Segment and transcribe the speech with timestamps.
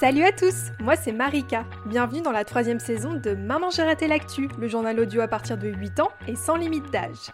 [0.00, 1.66] Salut à tous, moi c'est Marika.
[1.84, 5.58] Bienvenue dans la troisième saison de Maman j'ai raté l'actu, le journal audio à partir
[5.58, 7.28] de 8 ans et sans limite d'âge.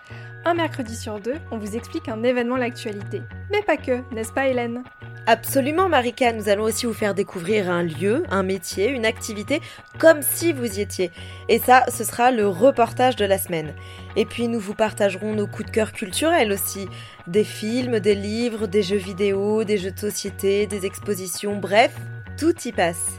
[0.44, 3.22] Un mercredi sur deux, on vous explique un événement l'actualité.
[3.52, 4.82] Mais pas que, n'est-ce pas Hélène?
[5.28, 9.60] Absolument Marika, nous allons aussi vous faire découvrir un lieu, un métier, une activité,
[10.00, 11.12] comme si vous y étiez.
[11.48, 13.74] Et ça, ce sera le reportage de la semaine.
[14.16, 16.88] Et puis nous vous partagerons nos coups de cœur culturels aussi.
[17.28, 21.92] Des films, des livres, des jeux vidéo, des jeux de société, des expositions, bref,
[22.36, 23.16] tout y passe.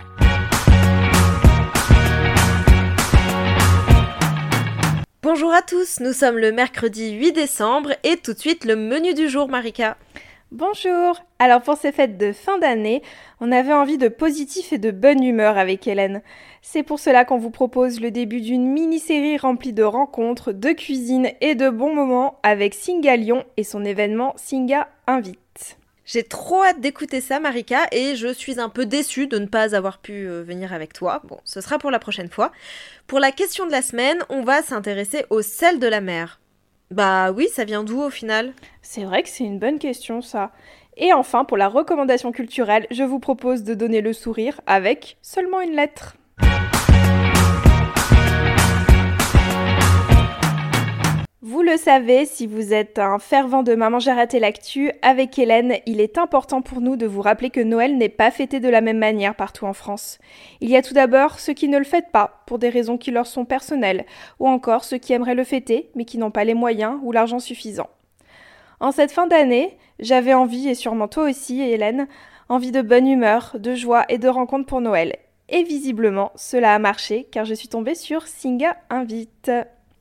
[5.24, 9.14] Bonjour à tous, nous sommes le mercredi 8 décembre et tout de suite le menu
[9.14, 9.98] du jour Marika.
[10.52, 13.02] Bonjour Alors pour ces fêtes de fin d'année,
[13.42, 16.22] on avait envie de positif et de bonne humeur avec Hélène.
[16.62, 21.32] C'est pour cela qu'on vous propose le début d'une mini-série remplie de rencontres, de cuisine
[21.42, 25.47] et de bons moments avec Singa Lyon et son événement Singa Invite.
[26.08, 29.76] J'ai trop hâte d'écouter ça Marika et je suis un peu déçue de ne pas
[29.76, 31.22] avoir pu euh, venir avec toi.
[31.26, 32.54] Bon, ce sera pour la prochaine fois.
[33.08, 36.40] Pour la question de la semaine, on va s'intéresser au sel de la mer.
[36.92, 38.54] Bah oui, ça vient d'où au final?
[38.82, 40.54] C'est vrai que c'est une bonne question ça.
[40.96, 45.60] Et enfin, pour la recommandation culturelle, je vous propose de donner le sourire avec seulement
[45.60, 46.16] une lettre.
[51.50, 55.76] Vous le savez, si vous êtes un fervent de Maman j'ai raté l'actu, avec Hélène,
[55.86, 58.82] il est important pour nous de vous rappeler que Noël n'est pas fêté de la
[58.82, 60.20] même manière partout en France.
[60.60, 63.12] Il y a tout d'abord ceux qui ne le fêtent pas, pour des raisons qui
[63.12, 64.06] leur sont personnelles,
[64.42, 67.40] ou encore ceux qui aimeraient le fêter, mais qui n'ont pas les moyens ou l'argent
[67.40, 67.88] suffisant.
[68.82, 72.10] En cette fin d'année, j'avais envie, et sûrement toi aussi, Hélène,
[72.50, 75.16] envie de bonne humeur, de joie et de rencontres pour Noël.
[75.48, 79.50] Et visiblement, cela a marché, car je suis tombée sur Singa Invite.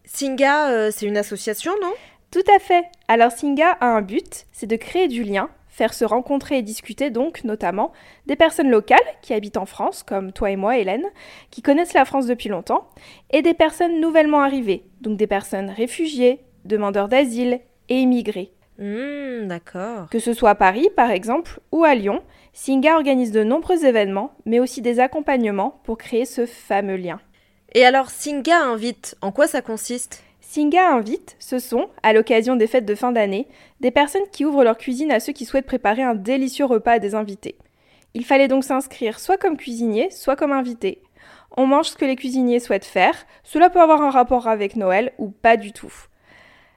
[0.07, 1.93] Singa, euh, c'est une association, non?
[2.31, 2.85] Tout à fait.
[3.09, 7.11] Alors Singa a un but, c'est de créer du lien, faire se rencontrer et discuter
[7.11, 7.93] donc notamment
[8.27, 11.07] des personnes locales qui habitent en France, comme toi et moi Hélène,
[11.51, 12.89] qui connaissent la France depuis longtemps,
[13.31, 18.53] et des personnes nouvellement arrivées, donc des personnes réfugiées, demandeurs d'asile et immigrés.
[18.79, 20.09] Hmm, d'accord.
[20.11, 22.23] Que ce soit à Paris par exemple ou à Lyon,
[22.53, 27.21] Singa organise de nombreux événements, mais aussi des accompagnements pour créer ce fameux lien.
[27.77, 30.25] Et alors, Singa invite, en quoi ça consiste?
[30.41, 33.47] Singa invite, ce sont, à l'occasion des fêtes de fin d'année,
[33.81, 36.99] des personnes qui ouvrent leur cuisine à ceux qui souhaitent préparer un délicieux repas à
[36.99, 37.55] des invités.
[38.15, 41.03] Il fallait donc s'inscrire soit comme cuisinier, soit comme invité.
[41.55, 45.13] On mange ce que les cuisiniers souhaitent faire, cela peut avoir un rapport avec Noël
[45.19, 45.93] ou pas du tout.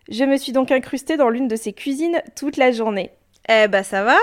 [0.10, 3.12] Je me suis donc incrustée dans l'une de ces cuisines toute la journée.
[3.48, 4.18] Eh bah ça va?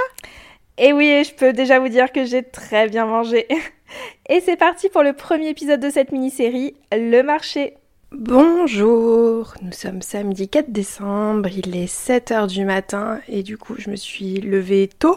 [0.76, 3.48] Et oui, je peux déjà vous dire que j'ai très bien mangé.
[4.28, 7.74] Et c'est parti pour le premier épisode de cette mini-série, Le marché.
[8.12, 13.90] Bonjour, nous sommes samedi 4 décembre, il est 7h du matin et du coup je
[13.90, 15.16] me suis levée tôt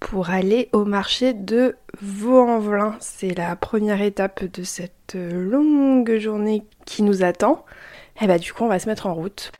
[0.00, 2.96] pour aller au marché de Vaux-en-Velin.
[2.98, 7.64] C'est la première étape de cette longue journée qui nous attend.
[8.20, 9.52] Et bah du coup on va se mettre en route.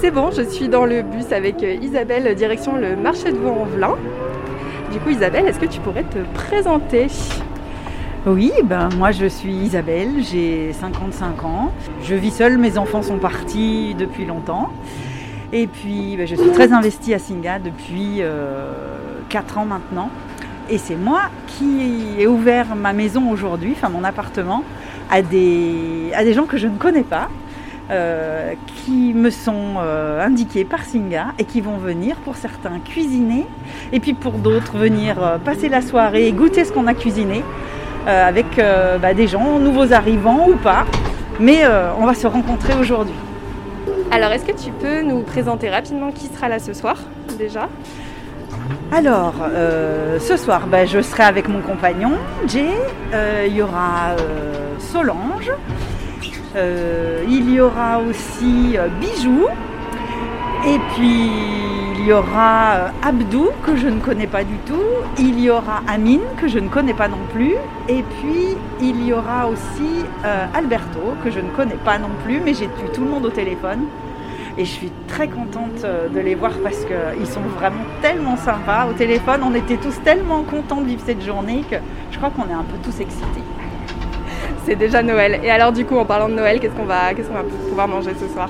[0.00, 3.96] C'est bon, je suis dans le bus avec Isabelle direction le marché de Vaux-en-Velin.
[4.94, 7.08] Du coup, Isabelle, est-ce que tu pourrais te présenter?
[8.26, 11.72] Oui, ben moi je suis Isabelle, j'ai 55 ans.
[12.04, 14.70] Je vis seule, mes enfants sont partis depuis longtemps.
[15.52, 18.22] Et puis ben, je suis très investie à Singa depuis
[19.30, 20.10] 4 ans maintenant.
[20.70, 24.62] Et c'est moi qui ai ouvert ma maison aujourd'hui, enfin mon appartement,
[25.10, 27.30] à des gens que je ne connais pas,
[27.90, 33.46] euh, qui me sont euh, indiqués par Singa et qui vont venir pour certains cuisiner
[33.92, 37.44] et puis pour d'autres venir euh, passer la soirée et goûter ce qu'on a cuisiné
[38.06, 38.60] avec
[39.00, 40.84] bah, des gens, nouveaux arrivants ou pas.
[41.40, 41.62] Mais
[41.98, 43.14] on va se rencontrer aujourd'hui.
[44.10, 46.98] Alors est-ce que tu peux nous présenter rapidement qui sera là ce soir
[47.38, 47.70] déjà?
[48.92, 49.32] Alors,
[50.20, 52.12] ce soir, bah, je serai avec mon compagnon,
[52.46, 52.68] Jay.
[53.46, 54.16] Il y aura
[54.78, 55.50] Solange,
[56.56, 59.46] il y aura aussi euh, Bijou.
[60.66, 61.30] Et puis
[61.98, 64.82] il y aura euh, Abdou que je ne connais pas du tout.
[65.18, 67.54] Il y aura Amine que je ne connais pas non plus.
[67.88, 70.04] Et puis il y aura aussi
[70.54, 73.30] Alberto que je ne connais pas non plus, mais j'ai eu tout le monde au
[73.30, 73.80] téléphone.
[74.56, 78.86] Et je suis très contente de les voir parce qu'ils sont vraiment tellement sympas.
[78.88, 81.76] Au téléphone, on était tous tellement contents de vivre cette journée que
[82.12, 83.42] je crois qu'on est un peu tous excités
[84.64, 85.40] c'est déjà Noël.
[85.42, 87.12] Et alors du coup, en parlant de Noël, qu'est-ce qu'on va,
[87.68, 88.48] pouvoir manger ce soir?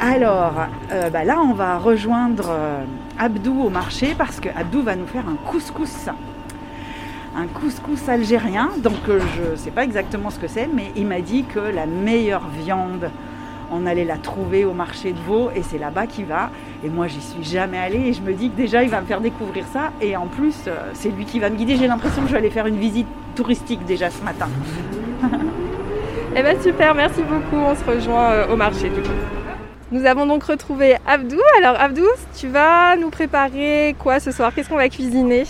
[0.00, 0.54] Alors,
[0.92, 2.84] euh, bah là, on va rejoindre euh,
[3.18, 6.08] Abdou au marché parce que Abdou va nous faire un couscous.
[7.36, 11.06] Un couscous algérien, donc euh, je ne sais pas exactement ce que c'est, mais il
[11.06, 13.10] m'a dit que la meilleure viande
[13.72, 16.50] on allait la trouver au marché de Vaud et c'est là-bas qu'il va.
[16.82, 19.06] Et moi, j'y suis jamais allée et je me dis que déjà, il va me
[19.06, 19.92] faire découvrir ça.
[20.00, 20.56] Et en plus,
[20.92, 21.76] c'est lui qui va me guider.
[21.76, 24.48] J'ai l'impression que je vais aller faire une visite touristique déjà ce matin.
[26.36, 27.56] eh bien super, merci beaucoup.
[27.56, 29.08] On se rejoint euh, au marché du coup.
[29.92, 31.40] Nous avons donc retrouvé Abdou.
[31.58, 32.06] Alors Abdou,
[32.36, 34.52] tu vas nous préparer quoi ce soir?
[34.54, 35.44] Qu'est-ce qu'on va cuisiner?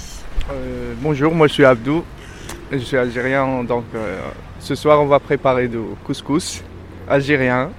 [0.51, 2.05] Euh, Bonjour, moi je suis Abdou.
[2.73, 3.85] Je suis algérien, donc
[4.61, 6.63] ce soir on va préparer du couscous
[7.09, 7.71] algérien,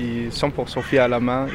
[0.00, 1.46] et 100% fait à la main.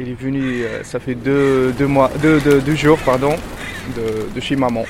[0.00, 2.40] Il est venu, euh, ça fait deux, mois, deux,
[2.76, 3.34] jours pardon,
[3.96, 4.84] de, chez maman.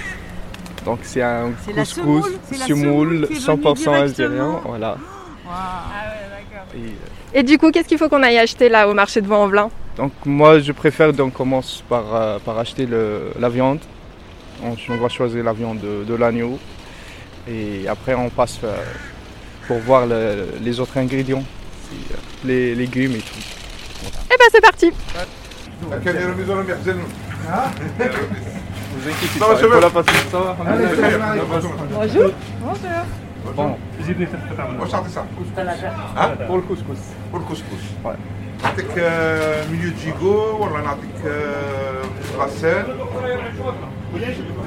[0.88, 2.24] Donc c'est un couscous,
[2.66, 4.58] semoule, 100% algérien.
[4.64, 4.96] Voilà.
[6.74, 6.80] Et, euh,
[7.34, 9.68] et, du coup, qu'est-ce qu'il faut qu'on aille acheter là au marché de Vaux-en-Velin
[9.98, 12.88] Donc moi, je préfère donc commence par, euh, par acheter
[13.38, 13.80] la viande.
[14.62, 16.58] On, va choisir la viande de, l'agneau.
[17.46, 18.58] Et après, on passe
[19.66, 21.44] pour voir les autres ingrédients,
[22.46, 23.40] les légumes et tout.
[24.06, 24.90] Et eh ben c'est parti
[28.97, 30.55] Vous inquiétez pas, il faut la passer ça va
[31.91, 33.05] Bonjour Bonjour
[33.55, 33.77] Bon,
[34.81, 35.25] enchanté ça
[36.17, 36.97] hein Pour le couscous
[37.29, 38.13] Pour le couscous Ouais
[38.63, 38.95] نعطيك
[39.71, 41.21] milieu de gigot ولا نعطيك
[42.37, 42.85] غسال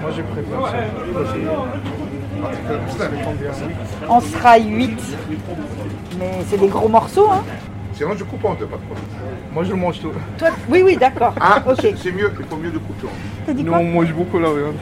[0.02, 0.76] Moi je préfère ça.
[4.08, 4.98] On sera 8.
[6.18, 7.42] Mais c'est des gros morceaux, hein
[7.94, 9.04] Sinon, je coupe en deux, pas de problème.
[9.53, 10.11] Moi, je le mange tout.
[10.37, 11.33] Toi, oui, oui, d'accord.
[11.39, 11.93] Ah, ok.
[11.97, 13.63] C'est mieux, il faut mieux de en deux.
[13.63, 14.75] Nous, on mange beaucoup la viande.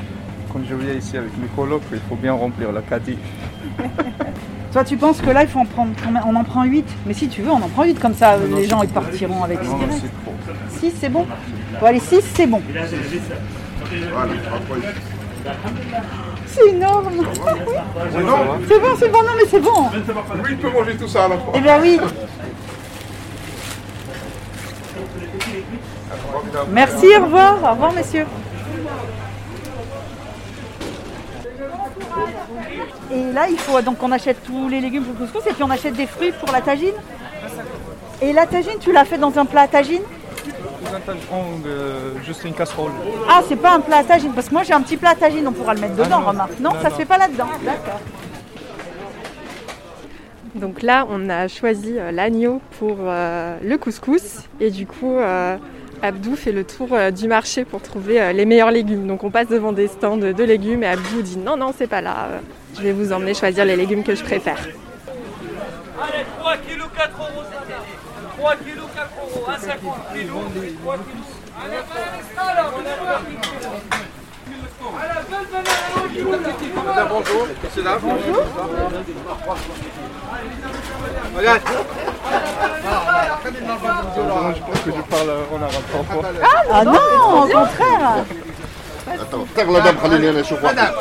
[0.54, 3.18] Quand je viens ici avec mes colocs, il faut bien remplir la caddie.
[4.72, 5.92] Toi, tu penses que là, il faut en prendre
[6.28, 8.68] On en prend 8 Mais si tu veux, on en prend 8 comme ça, les
[8.68, 10.34] gens ils partiront avec non, c'est trop.
[10.80, 11.26] 6, c'est bon
[11.80, 12.62] Bon, allez, 6, c'est bon.
[14.12, 14.34] Voilà,
[16.46, 17.10] c'est énorme.
[18.68, 19.90] C'est bon, c'est bon, non mais c'est bon.
[20.44, 21.54] Lui, il peut manger tout ça à la fois.
[21.56, 22.00] Eh bien oui.
[26.72, 27.58] Merci, au revoir.
[27.64, 28.26] Au revoir, messieurs.
[33.12, 35.64] Et là, il faut donc qu'on achète tous les légumes pour le couscous et puis
[35.64, 36.94] on achète des fruits pour la tagine.
[38.22, 40.02] Et la tagine, tu l'as fait dans un plat à tagine?
[41.66, 42.92] Euh, juste une casserole.
[43.30, 45.16] Ah, c'est pas un plat à tagine Parce que moi j'ai un petit plat à
[45.16, 46.60] tagine, on pourra le mettre dedans, ah remarque.
[46.60, 47.48] Non, ça se fait pas là-dedans.
[47.64, 48.00] D'accord.
[50.56, 54.44] Donc là, on a choisi euh, l'agneau pour euh, le couscous.
[54.60, 55.18] Et du coup,
[56.02, 59.08] Abdou fait le tour du marché pour trouver les meilleurs légumes.
[59.08, 62.02] Donc on passe devant des stands de légumes et Abdou dit non, non, c'est pas
[62.02, 62.30] là.
[62.76, 64.60] Je vais vous emmener choisir les légumes que je préfère.
[66.02, 67.44] Allez, 3 kg 4 euros
[68.38, 69.58] 3 kg 4 euros, 1,50
[70.14, 70.30] kg,
[70.82, 71.02] 3 kg.
[71.62, 71.82] Allez,
[77.32, 77.84] Bonjour, c'est.
[77.84, 78.44] Bonjour.
[81.36, 81.62] Regarde.
[83.46, 86.24] Je pense que je parle en arabe parfois.
[86.72, 88.26] Ah non, au contraire.
[89.12, 90.94] Attends, terre la dame, Khalil, elle est La dame.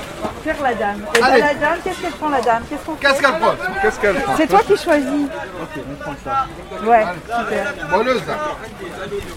[0.63, 1.01] La dame.
[1.15, 2.63] Et ben, la dame, qu'est-ce qu'elle prend la dame?
[2.71, 3.55] Qu'est-ce qu'on Qu'est-ce qu'elle prend?
[3.83, 4.37] Qu'est-ce qu'elle prend?
[4.37, 5.29] C'est toi qui choisis.
[5.63, 6.47] Ok, on prend ça.
[6.89, 7.75] Ouais, super.
[7.91, 8.35] Bonneuse là.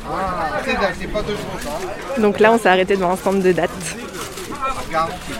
[0.09, 0.61] Ah,
[0.97, 1.67] c'est pas deux choses.
[1.67, 2.21] Hein.
[2.21, 3.69] Donc là, on s'est arrêté devant un stand de dates.
[4.89, 5.33] Garantie.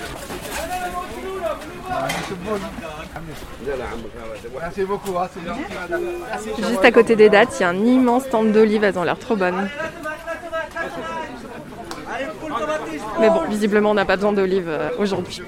[4.60, 5.18] Merci beaucoup.
[5.18, 5.28] Hein,
[6.58, 9.20] Juste à côté des dates, il y a un immense stand d'olives, elles ont l'air
[9.20, 9.70] trop bonnes.
[13.20, 15.42] Mais bon, visiblement, on n'a pas besoin d'olives euh, aujourd'hui.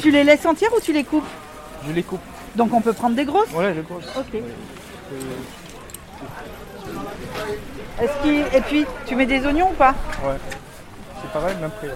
[0.00, 1.26] Tu les laisses entières ou tu les coupes
[1.86, 2.20] Je les coupe.
[2.56, 4.04] Donc on peut prendre des grosses Ouais, les grosses.
[4.16, 4.40] Ok.
[8.00, 9.94] Est-ce Et puis, tu mets des oignons ou pas?
[10.24, 10.36] Ouais.
[11.20, 11.88] C'est pareil, même prix.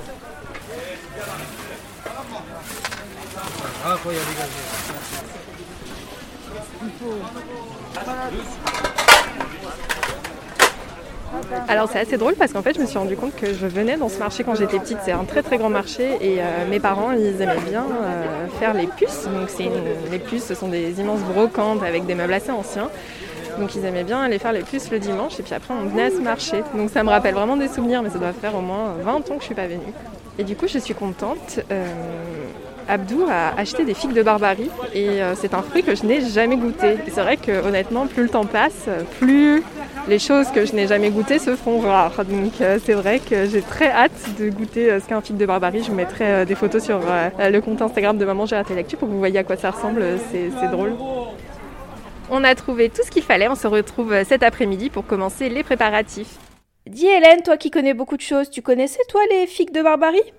[11.69, 13.97] Alors c'est assez drôle parce qu'en fait je me suis rendu compte que je venais
[13.97, 14.99] dans ce marché quand j'étais petite.
[15.05, 18.75] C'est un très très grand marché et euh, mes parents ils aimaient bien euh, faire
[18.75, 19.25] les puces.
[19.27, 19.51] Donc
[20.11, 22.91] les puces ce sont des immenses brocantes avec des meubles assez anciens.
[23.61, 26.07] Donc ils aimaient bien aller faire les puces le dimanche et puis après on venait
[26.07, 26.65] à ce marché.
[26.75, 29.35] Donc ça me rappelle vraiment des souvenirs mais ça doit faire au moins 20 ans
[29.37, 29.93] que je suis pas venue.
[30.39, 31.61] Et du coup je suis contente.
[31.71, 31.85] Euh,
[32.89, 36.57] Abdou a acheté des figues de Barbarie et c'est un fruit que je n'ai jamais
[36.57, 36.97] goûté.
[37.09, 38.89] c'est vrai que honnêtement, plus le temps passe,
[39.19, 39.63] plus
[40.09, 42.25] les choses que je n'ai jamais goûtées se font rares.
[42.25, 45.37] Donc euh, c'est vrai que j'ai très hâte de goûter euh, ce qu'est un figue
[45.37, 45.83] de barbarie.
[45.83, 48.97] Je vous mettrai euh, des photos sur le compte Instagram de Maman J'ai raté l'actu
[48.97, 50.03] pour que vous voyez à quoi ça ressemble.
[50.31, 50.95] C'est drôle.
[52.31, 53.49] On a trouvé tout ce qu'il fallait.
[53.49, 56.37] On se retrouve cet après-midi pour commencer les préparatifs.
[56.87, 60.33] Dis Hélène, toi qui connais beaucoup de choses, tu connaissais toi les figues de barbarie?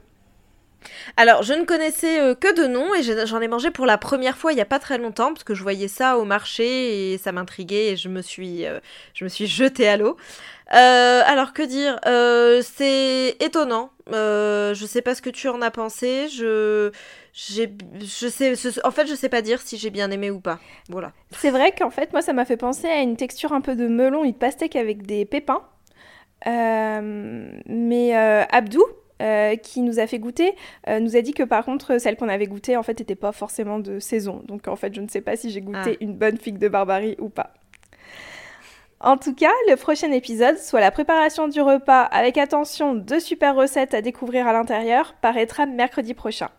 [1.16, 4.38] Alors, je ne connaissais euh, que de nom et j'en ai mangé pour la première
[4.38, 7.18] fois il n'y a pas très longtemps parce que je voyais ça au marché et
[7.18, 8.80] ça m'intriguait et je me suis, euh,
[9.14, 10.18] je me suis jetée à l'eau.
[10.74, 12.00] Euh, alors, que dire?
[12.64, 13.92] C'est étonnant.
[14.08, 16.28] Je sais pas ce que tu en as pensé.
[16.28, 16.92] Je,
[17.34, 18.54] je sais,
[18.84, 20.60] en fait, je sais pas dire si j'ai bien aimé ou pas.
[20.90, 21.14] Voilà.
[21.32, 23.88] C'est vrai qu'en fait, moi, ça m'a fait penser à une texture un peu de
[23.88, 25.64] melon et de pastèque avec des pépins.
[26.46, 28.14] Mais
[28.52, 28.84] Abdou,
[29.22, 30.54] euh, qui nous a fait goûter,
[30.88, 33.32] euh, nous a dit que par contre, celle qu'on avait goûtée, en fait, n'était pas
[33.32, 34.42] forcément de saison.
[34.46, 36.04] Donc, en fait, je ne sais pas si j'ai goûté Ah.
[36.04, 37.54] une bonne figue de barbarie ou pas.
[39.00, 43.56] En tout cas, le prochain épisode, soit la préparation du repas avec attention, deux super
[43.56, 46.50] recettes à découvrir à l'intérieur, paraîtra mercredi prochain.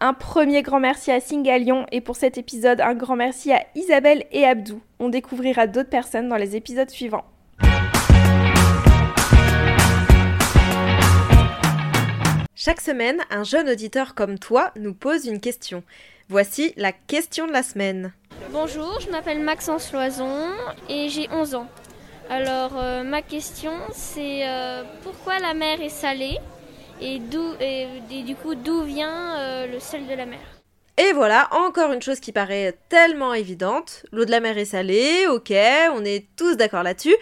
[0.00, 4.24] Un premier grand merci à Singalion et pour cet épisode, un grand merci à Isabelle
[4.32, 4.80] et Abdou.
[5.00, 7.24] On découvrira d'autres personnes dans les épisodes suivants.
[12.68, 15.82] Chaque semaine, un jeune auditeur comme toi nous pose une question.
[16.28, 18.12] Voici la question de la semaine.
[18.50, 20.50] Bonjour, je m'appelle Maxence Loison
[20.86, 21.66] et j'ai 11 ans.
[22.28, 26.36] Alors euh, ma question c'est euh, pourquoi la mer est salée
[27.00, 30.40] et, d'où, et, et du coup d'où vient euh, le sel de la mer?
[30.98, 34.04] Et voilà, encore une chose qui paraît tellement évidente.
[34.12, 35.54] L'eau de la mer est salée, ok,
[35.94, 37.14] on est tous d'accord là-dessus,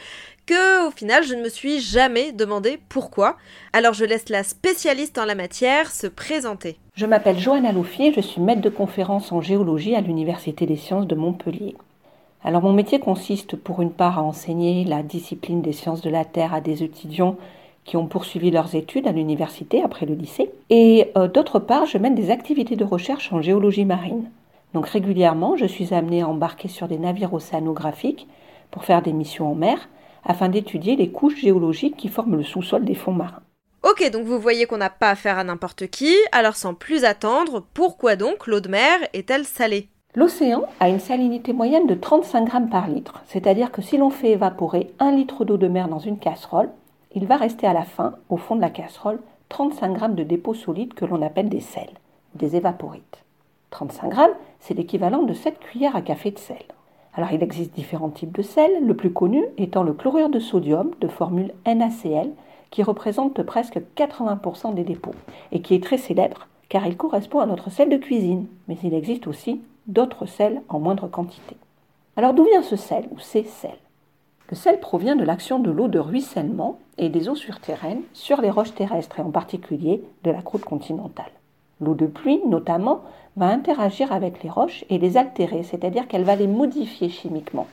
[0.46, 3.36] que au final je ne me suis jamais demandé pourquoi.
[3.72, 6.78] Alors je laisse la spécialiste en la matière se présenter.
[6.94, 11.06] Je m'appelle Johanna Louffier, je suis maître de conférence en géologie à l'Université des sciences
[11.06, 11.74] de Montpellier.
[12.44, 16.24] Alors mon métier consiste pour une part à enseigner la discipline des sciences de la
[16.24, 17.36] Terre à des étudiants
[17.84, 21.98] qui ont poursuivi leurs études à l'université après le lycée, et euh, d'autre part je
[21.98, 24.30] mène des activités de recherche en géologie marine.
[24.74, 28.28] Donc régulièrement je suis amenée à embarquer sur des navires océanographiques
[28.70, 29.88] pour faire des missions en mer
[30.26, 33.42] afin d'étudier les couches géologiques qui forment le sous-sol des fonds marins.
[33.82, 37.64] Ok, donc vous voyez qu'on n'a pas affaire à n'importe qui, alors sans plus attendre,
[37.72, 39.88] pourquoi donc l'eau de mer est-elle salée?
[40.16, 44.30] L'océan a une salinité moyenne de 35 grammes par litre, c'est-à-dire que si l'on fait
[44.30, 46.70] évaporer un litre d'eau de mer dans une casserole,
[47.14, 50.54] il va rester à la fin, au fond de la casserole, 35 grammes de dépôts
[50.54, 51.94] solides que l'on appelle des sels,
[52.34, 53.24] des évaporites.
[53.70, 56.64] 35 grammes, c'est l'équivalent de 7 cuillères à café de sel.
[57.16, 60.90] Alors il existe différents types de sel, le plus connu étant le chlorure de sodium
[61.00, 62.30] de formule NaCl,
[62.70, 65.14] qui représente presque 80% des dépôts,
[65.50, 68.94] et qui est très célèbre car il correspond à notre sel de cuisine, mais il
[68.94, 71.56] existe aussi d'autres sels en moindre quantité.
[72.16, 73.78] Alors d'où vient ce sel ou ces sels?
[74.50, 78.50] Le sel provient de l'action de l'eau de ruissellement et des eaux souterraines sur les
[78.50, 81.32] roches terrestres et en particulier de la croûte continentale.
[81.80, 83.02] L'eau de pluie, notamment,
[83.36, 87.66] va interagir avec les roches et les altérer, c'est-à-dire qu'elle va les modifier chimiquement.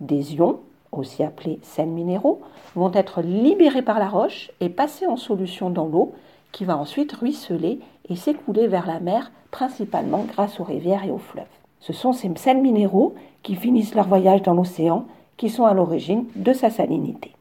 [0.00, 0.60] Des ions,
[0.92, 2.40] aussi appelés sels minéraux,
[2.76, 6.14] vont être libérés par la roche et passer en solution dans l'eau
[6.52, 11.18] qui va ensuite ruisseler et s'écouler vers la mer, principalement grâce aux rivières et aux
[11.18, 11.44] fleuves.
[11.80, 15.06] Ce sont ces sels minéraux qui finissent leur voyage dans l'océan
[15.36, 17.32] qui sont à l'origine de sa salinité.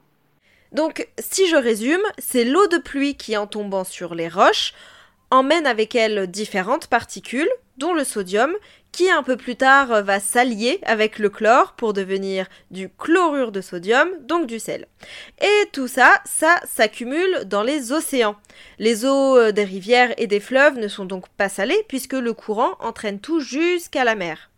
[0.71, 4.73] Donc, si je résume, c'est l'eau de pluie qui, en tombant sur les roches,
[5.31, 8.53] emmène avec elle différentes particules, dont le sodium,
[8.91, 13.61] qui un peu plus tard va s'allier avec le chlore pour devenir du chlorure de
[13.61, 14.87] sodium, donc du sel.
[15.41, 18.35] Et tout ça, ça s'accumule dans les océans.
[18.77, 22.75] Les eaux des rivières et des fleuves ne sont donc pas salées puisque le courant
[22.79, 24.51] entraîne tout jusqu'à la mer.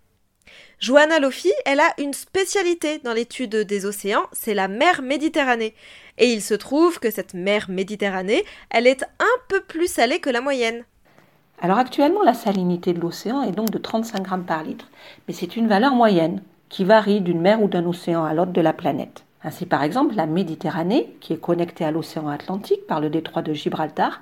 [0.80, 5.76] Johanna Lofi, elle a une spécialité dans l'étude des océans, c'est la mer Méditerranée.
[6.18, 10.30] Et il se trouve que cette mer Méditerranée, elle est un peu plus salée que
[10.30, 10.84] la moyenne.
[11.62, 14.90] Alors actuellement, la salinité de l'océan est donc de 35 grammes par litre,
[15.28, 18.62] mais c'est une valeur moyenne qui varie d'une mer ou d'un océan à l'autre de
[18.62, 19.24] la planète.
[19.44, 23.54] Ainsi, par exemple, la Méditerranée, qui est connectée à l'océan Atlantique par le détroit de
[23.54, 24.22] Gibraltar,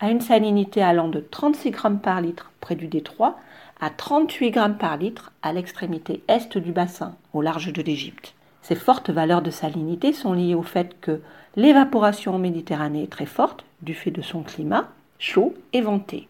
[0.00, 3.38] a une salinité allant de 36 grammes par litre près du détroit
[3.80, 8.34] à 38 grammes par litre à l'extrémité est du bassin, au large de l'Égypte.
[8.68, 11.22] Ces fortes valeurs de salinité sont liées au fait que
[11.56, 16.28] l'évaporation en Méditerranée est très forte du fait de son climat chaud et venté.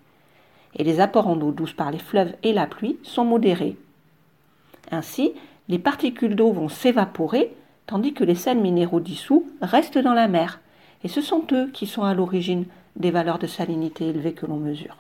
[0.77, 3.77] Et les apports en eau douce par les fleuves et la pluie sont modérés.
[4.93, 5.33] Ainsi,
[5.69, 7.53] les particules d'eau vont s'évaporer
[7.89, 10.61] tandis que les sels minéraux dissous restent dans la mer.
[11.03, 14.59] Et ce sont eux qui sont à l'origine des valeurs de salinité élevées que l'on
[14.59, 14.99] mesure.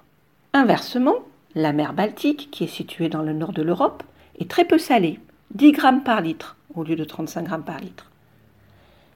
[0.54, 1.18] Inversement,
[1.54, 4.02] la mer Baltique, qui est située dans le nord de l'Europe,
[4.40, 5.21] est très peu salée,
[5.55, 8.11] 10 grammes par litre au lieu de 35 grammes par litre.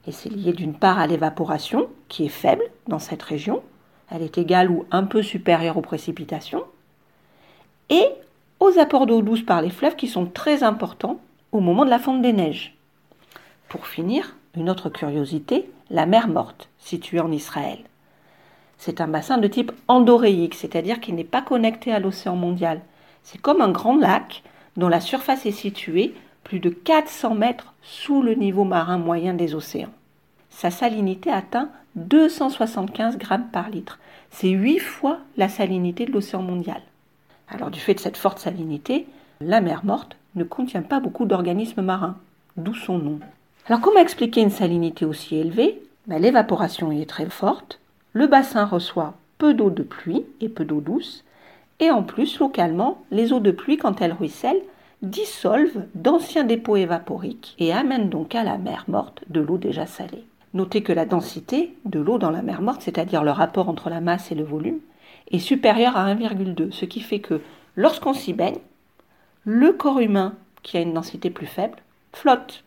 [0.07, 3.63] Et c'est lié d'une part à l'évaporation, qui est faible dans cette région,
[4.09, 6.63] elle est égale ou un peu supérieure aux précipitations,
[7.89, 8.05] et
[8.59, 11.19] aux apports d'eau douce par les fleuves qui sont très importants
[11.51, 12.75] au moment de la fonte des neiges.
[13.69, 17.79] Pour finir, une autre curiosité, la mer Morte, située en Israël.
[18.77, 22.81] C'est un bassin de type endoréique, c'est-à-dire qu'il n'est pas connecté à l'océan mondial.
[23.23, 24.43] C'est comme un grand lac
[24.77, 26.13] dont la surface est située
[26.43, 29.93] plus de 400 mètres sous le niveau marin moyen des océans.
[30.49, 33.99] Sa salinité atteint 275 grammes par litre.
[34.31, 36.81] C'est 8 fois la salinité de l'océan mondial.
[37.49, 39.05] Alors du fait de cette forte salinité,
[39.41, 42.17] la mer morte ne contient pas beaucoup d'organismes marins,
[42.57, 43.19] d'où son nom.
[43.67, 45.81] Alors comment expliquer une salinité aussi élevée?
[46.07, 47.79] Ben, L'évaporation y est très forte,
[48.13, 51.23] le bassin reçoit peu d'eau de pluie et peu d'eau douce,
[51.79, 54.61] et en plus, localement, les eaux de pluie, quand elles ruissellent,
[55.01, 60.23] dissolvent d'anciens dépôts évaporiques et amènent donc à la mer morte de l'eau déjà salée.
[60.53, 64.01] Notez que la densité de l'eau dans la mer morte, c'est-à-dire le rapport entre la
[64.01, 64.79] masse et le volume,
[65.31, 67.41] est supérieure à 1,2, ce qui fait que
[67.75, 68.59] lorsqu'on s'y baigne,
[69.43, 71.77] le corps humain, qui a une densité plus faible,
[72.13, 72.63] flotte.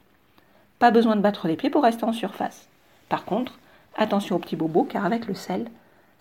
[0.79, 2.69] Pas besoin de battre les pieds pour rester en surface.
[3.09, 3.59] Par contre,
[3.97, 5.71] attention aux petits bobos, car avec le sel,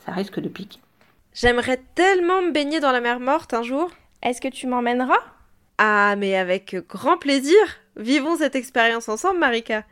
[0.06, 0.80] ça risque de piquer.
[1.36, 3.92] J'aimerais tellement me baigner dans la mer morte un jour.
[4.24, 5.20] Est-ce que tu m'emmèneras?
[5.78, 7.60] Ah, mais avec grand plaisir.
[7.98, 9.84] Vivons cette expérience ensemble, Marika.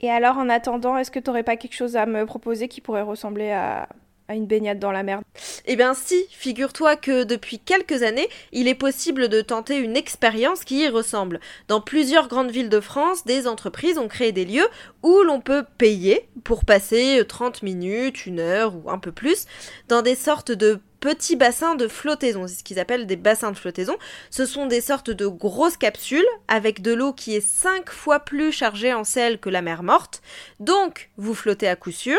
[0.00, 2.80] Et alors, en attendant, est-ce que tu n'aurais pas quelque chose à me proposer qui
[2.80, 3.86] pourrait ressembler à,
[4.34, 5.20] une baignade dans la mer
[5.66, 10.64] Eh bien si, figure-toi que depuis quelques années, il est possible de tenter une expérience
[10.64, 11.40] qui y ressemble.
[11.68, 14.68] Dans plusieurs grandes villes de France, des entreprises ont créé des lieux
[15.02, 19.46] où l'on peut payer pour passer 30 minutes, une heure ou un peu plus
[19.88, 23.56] dans des sortes de petits bassins de flottaison, c'est ce qu'ils appellent des bassins de
[23.56, 23.96] flottaison.
[24.30, 28.52] Ce sont des sortes de grosses capsules avec de l'eau qui est 5 fois plus
[28.52, 30.22] chargée en sel que la mer morte.
[30.60, 32.18] Donc, vous flottez à coup sûr.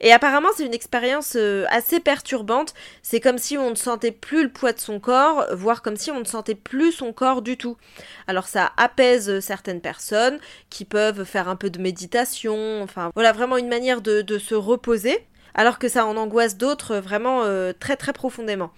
[0.00, 2.74] Et apparemment, c'est une expérience euh, assez perturbante.
[3.02, 6.10] C'est comme si on ne sentait plus le poids de son corps, voire comme si
[6.10, 7.76] on ne sentait plus son corps du tout.
[8.26, 10.38] Alors, ça apaise certaines personnes
[10.70, 12.82] qui peuvent faire un peu de méditation.
[12.82, 16.96] Enfin, voilà, vraiment une manière de, de se reposer alors que ça en angoisse d'autres
[16.96, 18.70] vraiment euh, très très profondément.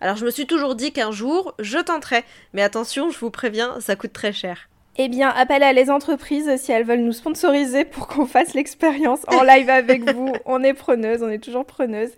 [0.00, 3.80] Alors je me suis toujours dit qu'un jour, je tenterai, mais attention, je vous préviens,
[3.80, 4.68] ça coûte très cher.
[4.96, 9.22] Eh bien, appel à les entreprises si elles veulent nous sponsoriser pour qu'on fasse l'expérience
[9.26, 10.32] en live avec vous.
[10.46, 12.12] On est preneuse, on est toujours preneuse.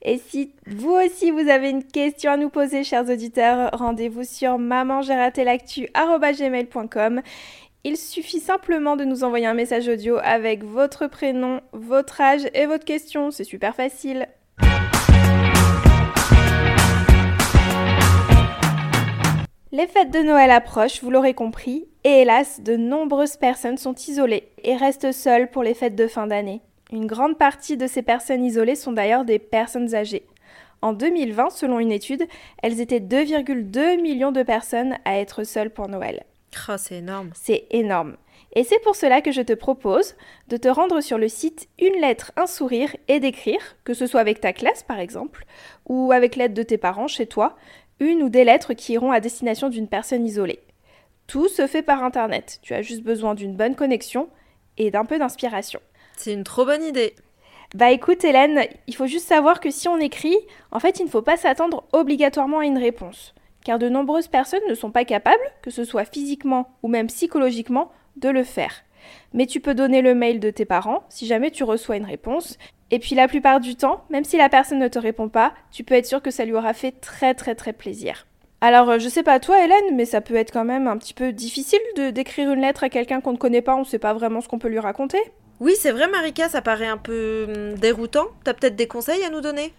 [0.00, 4.58] Et si vous aussi vous avez une question à nous poser, chers auditeurs, rendez-vous sur
[4.58, 7.20] mamangeratelactu.com.
[7.84, 12.66] Il suffit simplement de nous envoyer un message audio avec votre prénom, votre âge et
[12.66, 13.32] votre question.
[13.32, 14.28] C'est super facile.
[19.72, 24.52] Les fêtes de Noël approchent, vous l'aurez compris, et hélas, de nombreuses personnes sont isolées
[24.62, 26.60] et restent seules pour les fêtes de fin d'année.
[26.92, 30.26] Une grande partie de ces personnes isolées sont d'ailleurs des personnes âgées.
[30.82, 32.28] En 2020, selon une étude,
[32.62, 36.22] elles étaient 2,2 millions de personnes à être seules pour Noël.
[36.68, 37.30] Oh, c'est énorme.
[37.34, 38.16] C'est énorme.
[38.54, 40.14] Et c'est pour cela que je te propose
[40.48, 44.20] de te rendre sur le site Une lettre, un sourire et d'écrire, que ce soit
[44.20, 45.46] avec ta classe par exemple,
[45.88, 47.56] ou avec l'aide de tes parents chez toi,
[48.00, 50.60] une ou des lettres qui iront à destination d'une personne isolée.
[51.26, 52.58] Tout se fait par Internet.
[52.62, 54.28] Tu as juste besoin d'une bonne connexion
[54.76, 55.80] et d'un peu d'inspiration.
[56.16, 57.14] C'est une trop bonne idée.
[57.74, 60.36] Bah écoute Hélène, il faut juste savoir que si on écrit,
[60.72, 63.34] en fait il ne faut pas s'attendre obligatoirement à une réponse
[63.64, 67.90] car de nombreuses personnes ne sont pas capables, que ce soit physiquement ou même psychologiquement,
[68.16, 68.82] de le faire.
[69.32, 72.58] Mais tu peux donner le mail de tes parents si jamais tu reçois une réponse.
[72.90, 75.82] Et puis la plupart du temps, même si la personne ne te répond pas, tu
[75.82, 78.26] peux être sûr que ça lui aura fait très très très plaisir.
[78.60, 81.14] Alors euh, je sais pas toi Hélène, mais ça peut être quand même un petit
[81.14, 83.98] peu difficile de d'écrire une lettre à quelqu'un qu'on ne connaît pas, on ne sait
[83.98, 85.18] pas vraiment ce qu'on peut lui raconter.
[85.60, 88.26] Oui, c'est vrai Marika, ça paraît un peu hum, déroutant.
[88.44, 89.72] T'as peut-être des conseils à nous donner?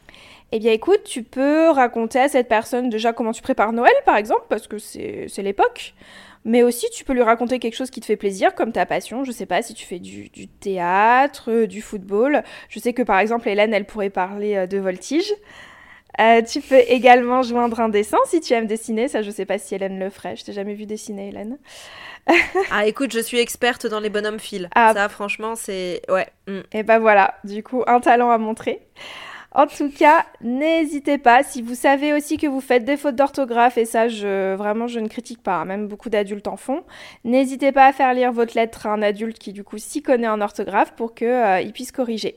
[0.56, 4.18] Eh bien écoute, tu peux raconter à cette personne déjà comment tu prépares Noël par
[4.18, 5.96] exemple, parce que c'est l'époque.
[6.46, 9.24] Mais aussi, tu peux lui raconter quelque chose qui te fait plaisir, comme ta passion.
[9.24, 12.44] Je sais pas si tu fais du, théâtre, euh, du football.
[12.70, 15.34] Je sais que par exemple, Hélène, elle pourrait parler euh, de voltige.
[16.20, 19.08] Euh, tu peux également joindre un dessin si tu aimes dessiner.
[19.08, 20.36] Ça, je sais pas si Hélène le ferait.
[20.36, 21.58] Je t'ai jamais vu dessiner, Hélène.
[22.72, 24.68] ah, écoute, je suis experte dans les bonhommes fils.
[24.76, 24.92] Ah.
[24.94, 26.02] Ça, franchement, c'est.
[26.10, 26.28] Ouais.
[26.48, 26.60] Mm.
[26.74, 28.82] Et ben voilà, du coup, un talent à montrer.
[29.56, 31.44] En tout cas, n'hésitez pas.
[31.44, 35.00] Si vous savez aussi que vous faites des fautes d'orthographe, et ça, je, vraiment, je
[35.00, 36.84] ne critique pas, hein, même beaucoup d'adultes en font,
[37.24, 40.28] n'hésitez pas à faire lire votre lettre à un adulte qui, du coup, s'y connaît
[40.28, 42.36] en orthographe pour qu'il euh, puisse corriger.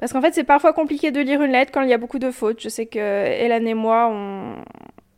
[0.00, 2.18] Parce qu'en fait, c'est parfois compliqué de lire une lettre quand il y a beaucoup
[2.18, 2.60] de fautes.
[2.60, 4.10] Je sais que Hélène et moi,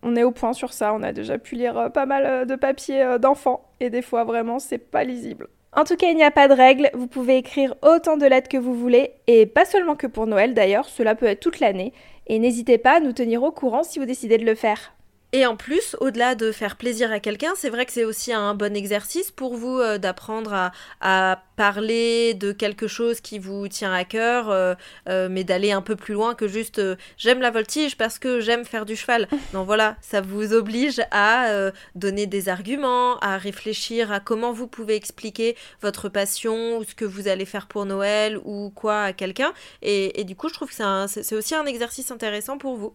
[0.03, 0.93] on, est au point sur ça.
[0.93, 3.65] On a déjà pu lire euh, pas mal euh, de papiers d'enfants.
[3.81, 5.49] Et des fois, vraiment, c'est pas lisible.
[5.73, 8.49] En tout cas, il n'y a pas de règle, vous pouvez écrire autant de lettres
[8.49, 11.93] que vous voulez, et pas seulement que pour Noël d'ailleurs, cela peut être toute l'année,
[12.27, 14.95] et n'hésitez pas à nous tenir au courant si vous décidez de le faire.
[15.33, 18.55] Et en plus, au-delà de faire plaisir à quelqu'un, c'est vrai que c'est aussi un
[18.55, 20.71] bon exercice pour vous euh, d'apprendre
[21.03, 24.75] à, parler de quelque chose qui vous tient à cœur, euh,
[25.09, 26.81] euh, mais d'aller un peu plus loin que juste
[27.17, 29.27] j'aime la voltige parce que j'aime faire du cheval.
[29.53, 34.95] Non, voilà, ça vous oblige à donner des arguments, à réfléchir à comment vous pouvez
[34.95, 39.53] expliquer votre passion ou ce que vous allez faire pour Noël ou quoi à quelqu'un.
[39.83, 42.95] Et, du coup, je trouve que c'est aussi un exercice intéressant pour vous.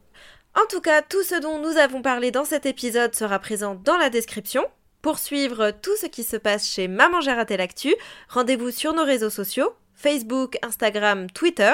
[0.56, 3.98] En tout cas, tout ce dont nous avons parlé dans cet épisode sera présent dans
[3.98, 4.64] la description.
[5.02, 7.94] Pour suivre tout ce qui se passe chez Maman J'ai raté l'actu,
[8.30, 11.74] rendez-vous sur nos réseaux sociaux, Facebook, Instagram, Twitter.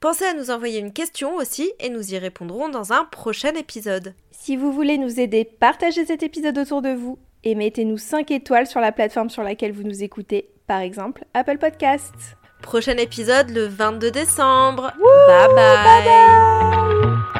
[0.00, 4.14] Pensez à nous envoyer une question aussi et nous y répondrons dans un prochain épisode.
[4.32, 8.66] Si vous voulez nous aider, partagez cet épisode autour de vous et mettez-nous 5 étoiles
[8.66, 12.36] sur la plateforme sur laquelle vous nous écoutez, par exemple Apple Podcasts.
[12.60, 14.92] Prochain épisode le 22 décembre.
[15.28, 15.54] bye, bye.
[15.54, 17.32] bye, bye